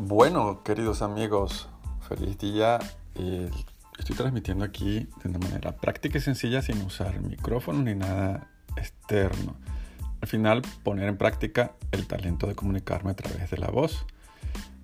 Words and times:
Bueno, 0.00 0.62
queridos 0.62 1.02
amigos, 1.02 1.68
feliz 2.08 2.38
día. 2.38 2.78
Eh, 3.16 3.50
estoy 3.98 4.14
transmitiendo 4.14 4.64
aquí 4.64 5.08
de 5.24 5.28
una 5.28 5.40
manera 5.40 5.72
práctica 5.72 6.18
y 6.18 6.20
sencilla 6.20 6.62
sin 6.62 6.80
usar 6.82 7.20
micrófono 7.20 7.82
ni 7.82 7.96
nada 7.96 8.48
externo. 8.76 9.56
Al 10.20 10.28
final, 10.28 10.62
poner 10.84 11.08
en 11.08 11.16
práctica 11.16 11.72
el 11.90 12.06
talento 12.06 12.46
de 12.46 12.54
comunicarme 12.54 13.10
a 13.10 13.14
través 13.14 13.50
de 13.50 13.58
la 13.58 13.70
voz. 13.70 14.06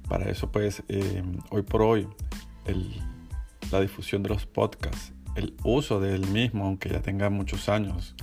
Para 0.09 0.29
eso, 0.29 0.51
pues, 0.51 0.83
eh, 0.89 1.23
hoy 1.51 1.63
por 1.63 1.83
hoy, 1.83 2.09
la 3.71 3.81
difusión 3.81 4.25
de 4.25 4.31
los 4.31 4.47
podcasts, 4.47 5.13
el 5.37 5.55
uso 5.63 6.01
del 6.01 6.27
mismo, 6.27 6.67
aunque 6.67 6.89
ya 6.89 7.03
tenga 7.03 7.31
muchos 7.31 7.69
años, 7.69 8.17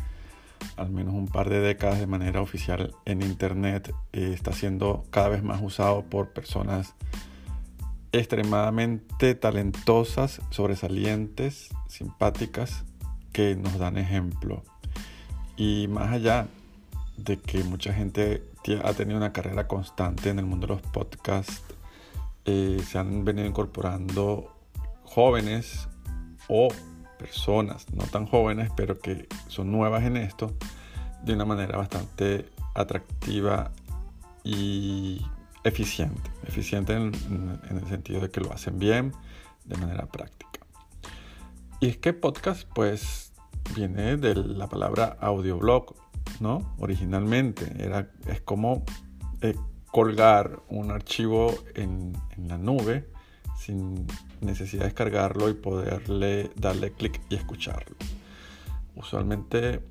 al 0.78 0.92
menos 0.92 1.14
un 1.14 1.28
par 1.28 1.50
de 1.50 1.60
décadas 1.60 2.00
de 2.00 2.08
manera 2.08 2.42
oficial 2.42 2.94
en 3.06 3.22
Internet, 3.22 3.94
eh, 4.14 4.32
está 4.34 4.54
siendo 4.54 5.06
cada 5.10 5.30
vez 5.30 5.44
más 5.44 5.62
usado 5.62 6.04
por 6.04 6.30
personas 6.30 6.96
extremadamente 8.12 9.36
talentosas, 9.36 10.42
sobresalientes, 10.50 11.70
simpáticas, 11.88 12.84
que 13.32 13.56
nos 13.56 13.78
dan 13.78 13.98
ejemplo. 13.98 14.64
Y 15.56 15.88
más 15.88 16.12
allá 16.12 16.48
de 17.18 17.38
que 17.38 17.64
mucha 17.64 17.94
gente 17.94 18.44
ha 18.84 18.94
tenido 18.94 19.18
una 19.18 19.34
carrera 19.34 19.68
constante 19.68 20.30
en 20.30 20.40
el 20.40 20.46
mundo 20.46 20.68
de 20.68 20.74
los 20.74 20.82
podcasts, 20.82 21.64
eh, 22.46 22.82
se 22.86 22.98
han 22.98 23.24
venido 23.24 23.48
incorporando 23.48 24.52
jóvenes 25.04 25.88
o 26.48 26.70
personas 27.22 27.86
no 27.94 28.04
tan 28.06 28.26
jóvenes, 28.26 28.72
pero 28.76 29.00
que 29.00 29.28
son 29.48 29.72
nuevas 29.72 30.04
en 30.04 30.18
esto, 30.18 30.56
de 31.24 31.34
una 31.34 31.46
manera 31.46 31.78
bastante 31.78 32.50
atractiva 32.74 33.72
y 34.44 35.22
eficiente. 35.64 36.32
Eficiente 36.48 36.94
en, 36.94 37.12
el 37.70 37.88
sentido 37.88 38.22
de 38.22 38.32
que 38.32 38.42
lo 38.42 38.52
hacen 38.52 38.80
bien, 38.80 39.14
de 39.66 39.78
manera 39.78 40.08
práctica. 40.08 40.66
Y 41.80 41.90
es 41.90 41.98
que 41.98 42.14
podcast, 42.14 42.68
pues, 42.74 43.34
viene 43.76 44.18
de 44.18 44.36
la 44.36 44.68
palabra 44.68 45.18
audioblog, 45.22 45.96
¿no? 46.40 46.76
Originalmente 46.80 47.72
era, 47.78 48.10
es 48.26 48.42
como 48.42 48.84
eh, 49.42 49.56
colgar 49.92 50.64
un 50.70 50.90
archivo 50.90 51.54
en, 51.76 52.18
en 52.36 52.48
la 52.48 52.58
nube 52.58 53.08
sin 53.62 54.08
necesidad 54.42 54.82
de 54.82 54.88
descargarlo 54.88 55.50
y 55.50 55.54
poderle 55.54 56.50
darle 56.56 56.92
clic 56.94 57.22
y 57.30 57.36
escucharlo. 57.36 57.96
Usualmente 58.96 59.84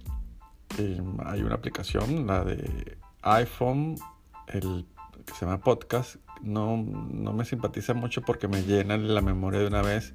em, 0.76 1.16
hay 1.24 1.42
una 1.42 1.54
aplicación, 1.54 2.26
la 2.26 2.44
de 2.44 2.98
iPhone, 3.22 3.96
el 4.48 4.86
que 5.24 5.34
se 5.34 5.46
llama 5.46 5.58
Podcast. 5.58 6.16
No, 6.42 6.76
no 6.76 7.32
me 7.32 7.44
simpatiza 7.44 7.94
mucho 7.94 8.22
porque 8.22 8.48
me 8.48 8.62
llena 8.62 8.96
la 8.96 9.20
memoria 9.20 9.60
de 9.60 9.66
una 9.68 9.82
vez. 9.82 10.14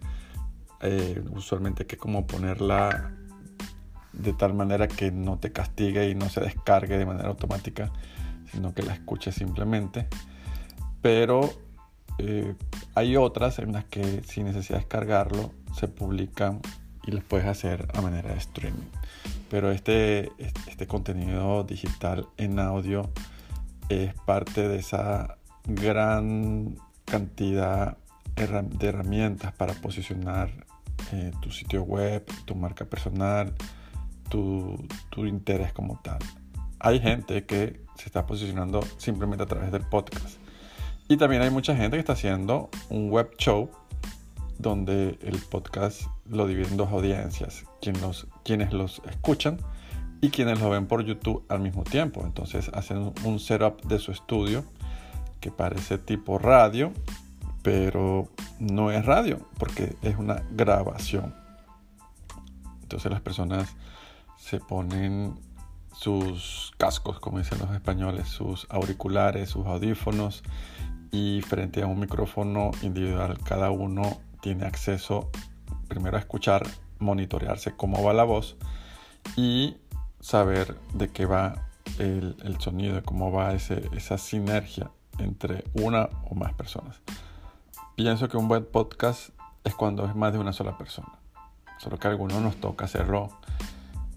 Eh, 0.81 1.23
usualmente 1.31 1.85
que 1.85 1.97
como 1.97 2.27
ponerla 2.27 3.13
de 4.11 4.33
tal 4.33 4.53
manera 4.53 4.87
que 4.87 5.11
no 5.11 5.39
te 5.39 5.51
castigue 5.51 6.09
y 6.09 6.15
no 6.15 6.29
se 6.29 6.41
descargue 6.41 6.97
de 6.97 7.05
manera 7.05 7.29
automática, 7.29 7.91
sino 8.51 8.73
que 8.73 8.83
la 8.83 8.93
escuche 8.93 9.31
simplemente. 9.31 10.07
Pero 11.01 11.64
eh, 12.17 12.55
hay 12.93 13.17
otras 13.17 13.59
en 13.59 13.73
las 13.73 13.85
que 13.85 14.21
sin 14.23 14.45
necesidad 14.45 14.77
de 14.77 14.83
descargarlo 14.83 15.51
se 15.77 15.87
publican 15.87 16.61
y 17.05 17.11
las 17.11 17.23
puedes 17.23 17.45
hacer 17.45 17.87
a 17.93 18.01
manera 18.01 18.31
de 18.31 18.37
streaming. 18.37 18.89
Pero 19.49 19.71
este, 19.71 20.31
este 20.67 20.87
contenido 20.87 21.63
digital 21.63 22.27
en 22.37 22.59
audio 22.59 23.09
es 23.89 24.13
parte 24.25 24.67
de 24.67 24.77
esa 24.77 25.37
gran 25.65 26.77
cantidad 27.05 27.97
de 28.35 28.87
herramientas 28.87 29.53
para 29.53 29.73
posicionar 29.73 30.51
eh, 31.11 31.31
tu 31.41 31.51
sitio 31.51 31.83
web, 31.83 32.25
tu 32.45 32.55
marca 32.55 32.85
personal, 32.85 33.53
tu, 34.29 34.75
tu 35.09 35.25
interés 35.25 35.71
como 35.73 35.99
tal. 36.01 36.19
Hay 36.79 36.99
gente 36.99 37.45
que 37.45 37.81
se 37.95 38.05
está 38.05 38.25
posicionando 38.25 38.81
simplemente 38.97 39.43
a 39.43 39.47
través 39.47 39.71
del 39.71 39.83
podcast 39.83 40.44
y 41.07 41.17
también 41.17 41.41
hay 41.41 41.51
mucha 41.51 41.75
gente 41.75 41.97
que 41.97 41.99
está 41.99 42.13
haciendo 42.13 42.69
un 42.89 43.09
web 43.09 43.31
show 43.37 43.69
donde 44.57 45.19
el 45.21 45.37
podcast 45.37 46.03
lo 46.29 46.47
divide 46.47 46.67
en 46.67 46.77
dos 46.77 46.89
audiencias, 46.91 47.65
quienes 48.43 48.73
los 48.73 49.01
escuchan 49.09 49.59
y 50.21 50.29
quienes 50.29 50.59
lo 50.59 50.69
ven 50.69 50.87
por 50.87 51.03
YouTube 51.03 51.45
al 51.49 51.59
mismo 51.59 51.83
tiempo. 51.83 52.23
Entonces 52.25 52.71
hacen 52.73 53.13
un 53.23 53.39
setup 53.39 53.83
de 53.83 53.99
su 53.99 54.11
estudio 54.11 54.63
que 55.41 55.51
parece 55.51 55.99
tipo 55.99 56.39
radio, 56.39 56.91
pero 57.61 58.27
no 58.59 58.91
es 58.91 59.05
radio 59.05 59.47
porque 59.59 59.95
es 60.01 60.17
una 60.17 60.41
grabación. 60.51 61.35
Entonces 62.81 63.11
las 63.11 63.21
personas 63.21 63.75
se 64.37 64.59
ponen 64.59 65.35
sus 65.93 66.73
cascos, 66.77 67.19
como 67.19 67.37
dicen 67.37 67.59
los 67.59 67.71
españoles, 67.71 68.27
sus 68.27 68.67
auriculares, 68.69 69.49
sus 69.49 69.65
audífonos 69.65 70.43
y 71.15 71.41
frente 71.41 71.81
a 71.81 71.87
un 71.87 71.97
micrófono 71.97 72.71
individual 72.81 73.39
cada 73.41 73.71
uno 73.71 74.19
tiene 74.41 74.65
acceso 74.65 75.29
primero 75.87 76.17
a 76.17 76.19
escuchar, 76.19 76.67
monitorearse 76.99 77.73
cómo 77.75 78.03
va 78.03 78.13
la 78.13 78.25
voz 78.25 78.57
y 79.37 79.77
saber 80.19 80.77
de 80.93 81.09
qué 81.09 81.25
va 81.25 81.69
el, 81.99 82.35
sonido, 82.59 82.95
de 82.95 83.01
cómo 83.01 83.31
va 83.31 83.53
esa 83.53 84.17
sinergia 84.17 84.91
entre 85.17 85.63
una 85.73 86.09
o 86.29 86.35
más 86.35 86.53
personas. 86.53 86.99
Pienso 87.95 88.27
que 88.27 88.35
un 88.35 88.49
buen 88.49 88.65
podcast 88.65 89.29
es 89.63 89.73
cuando 89.73 90.05
es 90.05 90.15
más 90.15 90.33
de 90.33 90.39
una 90.39 90.51
sola 90.51 90.77
persona. 90.77 91.13
Solo 91.77 91.97
que 91.97 92.07
a 92.07 92.11
algunos 92.11 92.41
nos 92.41 92.57
toca 92.57 92.85
hacerlo 92.85 93.29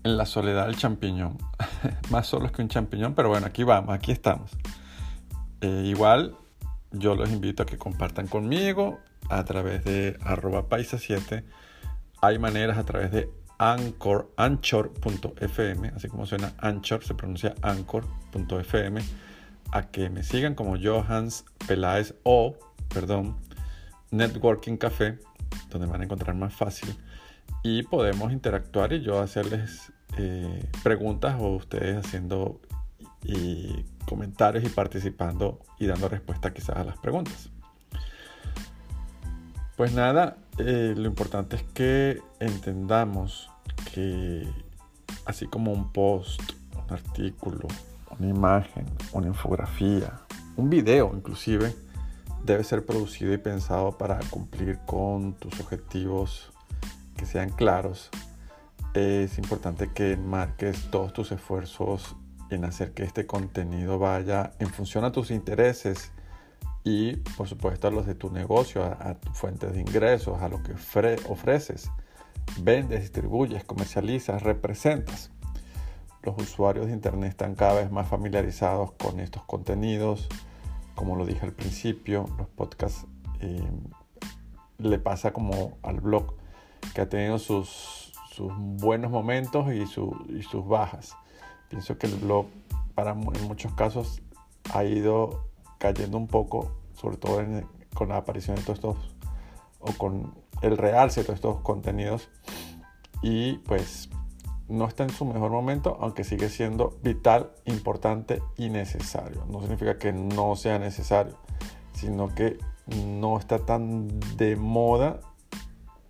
en 0.03 0.17
la 0.17 0.27
soledad 0.27 0.67
del 0.67 0.77
champiñón. 0.77 1.39
más 2.11 2.27
solos 2.27 2.51
que 2.51 2.61
un 2.61 2.69
champiñón, 2.69 3.15
pero 3.15 3.29
bueno, 3.29 3.47
aquí 3.47 3.63
vamos, 3.63 3.95
aquí 3.95 4.11
estamos. 4.11 4.51
Eh, 5.61 5.85
igual 5.87 6.37
yo 6.93 7.15
los 7.15 7.31
invito 7.31 7.63
a 7.63 7.67
que 7.67 7.79
compartan 7.79 8.27
conmigo 8.27 9.01
a 9.29 9.45
través 9.45 9.85
de 9.85 10.17
arroba 10.23 10.69
paisa7. 10.69 11.45
Hay 12.21 12.39
maneras 12.39 12.79
a 12.79 12.85
través 12.85 13.13
de 13.13 13.31
Anchor, 13.59 14.33
anchor.fm, 14.37 15.89
así 15.89 16.09
como 16.09 16.27
suena 16.27 16.55
Anchor, 16.59 17.05
se 17.05 17.15
pronuncia 17.15 17.55
anchor.fm, 17.63 19.01
a 19.73 19.83
que 19.91 20.11
me 20.11 20.23
sigan 20.23 20.55
como 20.55 20.77
Johans 20.81 21.45
Peláez 21.67 22.15
o, 22.23 22.57
perdón, 22.89 23.37
Networking 24.11 24.77
Café, 24.77 25.19
donde 25.71 25.89
van 25.89 26.01
a 26.01 26.05
encontrar 26.05 26.37
más 26.37 26.55
fácil. 26.55 26.97
Y 27.65 27.83
podemos 27.83 28.33
interactuar 28.33 28.93
y 28.93 29.03
yo 29.03 29.21
hacerles 29.21 29.93
eh, 30.17 30.65
preguntas 30.85 31.37
o 31.41 31.57
ustedes 31.57 31.97
haciendo 31.97 32.61
y 33.25 33.85
comentarios 34.09 34.65
y 34.65 34.69
participando 34.69 35.61
y 35.79 35.87
dando 35.87 36.09
respuesta 36.09 36.53
quizás 36.53 36.77
a 36.77 36.85
las 36.85 36.99
preguntas. 36.99 37.51
Pues 39.77 39.93
nada, 39.93 40.39
eh, 40.59 40.95
lo 40.97 41.07
importante 41.07 41.57
es 41.57 41.63
que 41.63 42.21
entendamos 42.41 43.49
que 43.95 44.49
así 45.25 45.47
como 45.47 45.73
un 45.73 45.93
post, 45.93 46.41
un 46.75 46.93
artículo, 46.93 47.69
una 48.19 48.29
imagen, 48.29 48.87
una 49.13 49.29
infografía, 49.29 50.21
un 50.57 50.69
video 50.69 51.13
inclusive, 51.15 51.77
debe 52.45 52.65
ser 52.65 52.85
producido 52.85 53.33
y 53.33 53.39
pensado 53.39 53.97
para 53.97 54.19
cumplir 54.31 54.79
con 54.87 55.35
tus 55.35 55.61
objetivos 55.61 56.51
que 57.17 57.27
sean 57.27 57.51
claros. 57.51 58.11
Es 58.95 59.39
importante 59.39 59.93
que 59.93 60.17
marques 60.17 60.91
todos 60.91 61.13
tus 61.13 61.31
esfuerzos 61.31 62.17
en 62.51 62.65
hacer 62.65 62.93
que 62.93 63.03
este 63.03 63.27
contenido 63.27 63.99
vaya 63.99 64.53
en 64.59 64.69
función 64.69 65.05
a 65.05 65.13
tus 65.13 65.31
intereses 65.31 66.13
y 66.85 67.17
por 67.37 67.49
supuesto 67.49 67.89
a 67.89 67.91
los 67.91 68.07
de 68.07 68.15
tu 68.15 68.31
negocio, 68.31 68.83
a, 68.85 69.15
tu 69.15 69.31
fuente 69.33 69.67
de 69.67 69.81
ingresos, 69.81 70.41
a 70.41 70.49
lo 70.49 70.63
que 70.63 70.73
ofreces, 70.73 71.91
vendes, 72.61 73.01
distribuyes, 73.03 73.65
comercializas, 73.65 74.43
representas. 74.43 75.31
Los 76.23 76.37
usuarios 76.39 76.87
de 76.87 76.93
Internet 76.93 77.31
están 77.31 77.55
cada 77.55 77.75
vez 77.75 77.91
más 77.91 78.09
familiarizados 78.09 78.93
con 78.93 79.21
estos 79.21 79.45
contenidos. 79.45 80.29
Como 80.95 81.15
lo 81.17 81.27
dije 81.27 81.45
al 81.45 81.53
principio, 81.53 82.27
los 82.39 82.49
podcasts 82.49 83.07
eh, 83.41 83.63
le 84.79 84.99
pasa 84.99 85.33
como 85.33 85.79
al 85.83 86.01
blog, 86.01 86.35
que 86.95 87.03
ha 87.03 87.09
tenido 87.09 87.39
sus, 87.39 88.13
buenos 88.57 89.11
momentos 89.11 89.67
y 89.73 89.87
sus 89.87 90.69
bajas. 90.69 91.17
Pienso 91.69 91.99
que 91.99 92.07
el 92.07 92.15
blog 92.17 92.47
para, 92.95 93.13
en 93.13 93.45
muchos 93.47 93.73
casos 93.75 94.23
ha 94.73 94.85
ido 94.85 95.49
cayendo 95.79 96.17
un 96.17 96.27
poco, 96.27 96.73
sobre 96.95 97.17
todo 97.17 97.41
con 97.95 98.09
la 98.09 98.17
aparición 98.17 98.57
de 98.57 98.63
todos 98.63 98.79
estos, 98.79 98.97
o 99.81 99.93
con 99.93 100.35
el 100.63 100.77
realce 100.77 101.21
de 101.21 101.27
todos 101.27 101.37
estos 101.37 101.61
contenidos. 101.61 102.29
Y 103.23 103.59
pues 103.59 104.09
no 104.69 104.87
está 104.87 105.05
en 105.05 105.11
su 105.11 105.25
mejor 105.25 105.51
momento, 105.51 105.97
aunque 106.01 106.25
sigue 106.25 106.49
siendo 106.49 106.99
vital, 107.03 107.51
importante 107.65 108.43
y 108.57 108.69
necesario. 108.69 109.45
No 109.51 109.61
significa 109.61 109.99
que 109.99 110.13
no 110.13 110.57
sea 110.57 110.79
necesario, 110.79 111.37
sino 111.95 112.35
que 112.35 112.59
no 112.97 113.39
está 113.39 113.59
tan 113.61 114.09
de 114.37 114.57
moda 114.57 115.21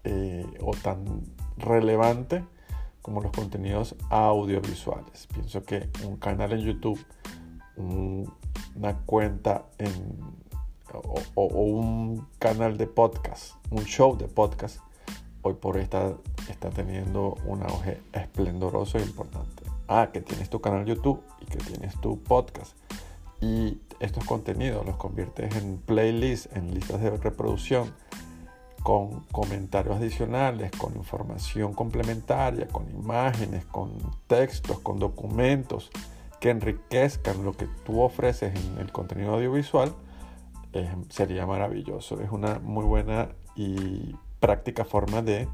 eh, 0.04 0.46
o 0.60 0.72
tan 0.72 1.22
relevante 1.56 2.44
como 3.02 3.20
los 3.20 3.32
contenidos 3.32 3.94
audiovisuales. 4.10 5.26
Pienso 5.32 5.62
que 5.62 5.88
un 6.04 6.16
canal 6.16 6.52
en 6.52 6.60
YouTube, 6.60 7.04
una 7.76 8.96
cuenta 9.06 9.66
en, 9.78 9.92
o, 10.92 11.44
un 11.44 12.26
canal 12.38 12.76
de 12.76 12.86
podcast, 12.86 13.54
un 13.70 13.84
show 13.84 14.16
de 14.16 14.28
podcast, 14.28 14.78
hoy 15.42 15.54
por 15.54 15.76
hoy 15.76 15.82
está, 15.82 16.14
está 16.48 16.70
teniendo 16.70 17.36
un 17.44 17.62
auge 17.62 18.00
esplendoroso 18.12 18.98
e 18.98 19.02
importante. 19.02 19.62
Ah, 19.86 20.10
que 20.12 20.20
tienes 20.20 20.50
tu 20.50 20.60
canal 20.60 20.84
YouTube 20.84 21.22
y 21.40 21.46
que 21.46 21.58
tienes 21.58 21.98
tu 22.00 22.22
podcast. 22.22 22.76
Y 23.40 23.80
estos 24.00 24.24
contenidos 24.24 24.84
los 24.84 24.96
conviertes 24.96 25.54
en 25.56 25.78
playlists, 25.78 26.48
en 26.54 26.74
listas 26.74 27.00
de 27.00 27.10
reproducción 27.10 27.92
con 28.82 29.24
comentarios 29.32 29.96
adicionales, 29.96 30.70
con 30.72 30.96
información 30.96 31.74
complementaria, 31.74 32.68
con 32.68 32.90
imágenes, 32.90 33.64
con 33.66 33.98
textos, 34.26 34.80
con 34.80 34.98
documentos 34.98 35.90
que 36.40 36.50
enriquezcan 36.50 37.44
lo 37.44 37.52
que 37.52 37.66
tú 37.84 38.00
ofreces 38.00 38.54
en 38.54 38.78
el 38.78 38.92
contenido 38.92 39.34
audiovisual, 39.34 39.94
eh, 40.72 40.88
sería 41.08 41.46
maravilloso. 41.46 42.20
Es 42.20 42.30
una 42.30 42.58
muy 42.60 42.84
buena 42.84 43.30
y 43.56 44.14
práctica 44.38 44.84
forma 44.84 45.22
de 45.22 45.48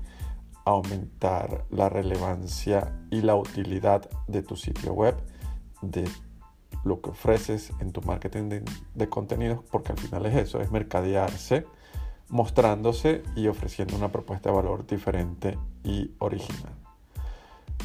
aumentar 0.67 1.65
la 1.71 1.89
relevancia 1.89 2.93
y 3.11 3.23
la 3.23 3.35
utilidad 3.35 4.09
de 4.27 4.43
tu 4.43 4.57
sitio 4.57 4.93
web, 4.93 5.17
de 5.83 6.09
lo 6.85 7.01
que 7.01 7.11
ofreces 7.11 7.73
en 7.81 7.93
tu 7.93 8.03
marketing 8.03 8.49
de, 8.49 8.65
de 8.95 9.09
contenidos, 9.09 9.61
porque 9.71 9.93
al 9.93 9.99
final 9.99 10.27
es 10.27 10.37
eso, 10.37 10.61
es 10.61 10.71
mercadearse 10.71 11.67
mostrándose 12.35 13.23
y 13.37 13.47
ofreciendo 13.47 13.95
una 13.95 14.11
propuesta 14.11 14.51
de 14.51 14.57
valor 14.57 14.85
diferente 14.89 15.57
y 15.85 16.11
original. 16.19 16.73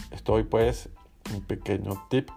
Estoy 0.10 0.44
pues 0.44 0.90
un 1.32 1.42
pequeño 1.42 2.08
tip, 2.10 2.32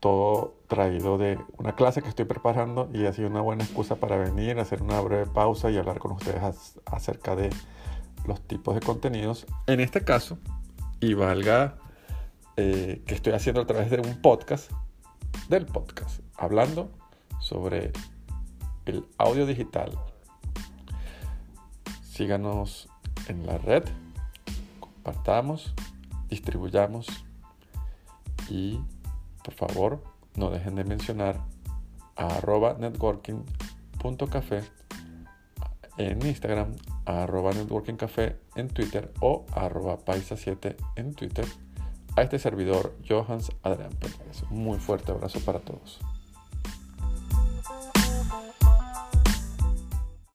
todo 0.00 0.56
traído 0.66 1.18
de 1.18 1.38
una 1.58 1.76
clase 1.76 2.02
que 2.02 2.08
estoy 2.08 2.24
preparando 2.24 2.90
y 2.92 3.06
ha 3.06 3.12
sido 3.12 3.28
una 3.28 3.42
buena 3.42 3.62
excusa 3.62 3.94
para 3.94 4.16
venir, 4.16 4.58
hacer 4.58 4.82
una 4.82 5.00
breve 5.00 5.26
pausa 5.26 5.70
y 5.70 5.78
hablar 5.78 6.00
con 6.00 6.10
ustedes 6.10 6.80
acerca 6.84 7.36
de 7.36 7.50
los 8.26 8.40
tipos 8.40 8.74
de 8.74 8.80
contenidos. 8.80 9.46
En 9.68 9.78
este 9.78 10.02
caso, 10.02 10.38
y 10.98 11.14
valga 11.14 11.76
eh, 12.56 13.04
que 13.06 13.14
estoy 13.14 13.34
haciendo 13.34 13.60
a 13.60 13.66
través 13.68 13.88
de 13.88 14.00
un 14.00 14.20
podcast, 14.20 14.72
del 15.48 15.66
podcast, 15.66 16.22
hablando 16.36 16.90
sobre 17.38 17.92
el 18.84 19.06
audio 19.16 19.46
digital 19.46 19.96
síganos 22.22 22.88
en 23.26 23.44
la 23.48 23.58
red, 23.58 23.82
compartamos, 24.78 25.74
distribuyamos 26.28 27.08
y 28.48 28.78
por 29.42 29.54
favor 29.54 30.04
no 30.36 30.50
dejen 30.50 30.76
de 30.76 30.84
mencionar 30.84 31.40
a 32.14 32.26
arroba 32.36 32.76
networking.café 32.78 34.62
en 35.96 36.24
Instagram, 36.24 36.76
a 37.06 37.24
arroba 37.24 37.50
networkingcafé 37.54 38.38
en 38.54 38.68
Twitter 38.68 39.12
o 39.18 39.44
arroba 39.52 39.98
paisa7 39.98 40.76
en 40.94 41.14
Twitter 41.14 41.46
a 42.14 42.22
este 42.22 42.38
servidor 42.38 42.96
Johans 43.04 43.50
Adrián 43.64 43.90
Pérez. 43.98 44.44
Un 44.48 44.62
muy 44.62 44.78
fuerte 44.78 45.10
abrazo 45.10 45.40
para 45.40 45.58
todos. 45.58 45.98